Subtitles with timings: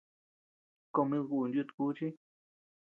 [0.93, 2.07] Comida kun yuta kuchi.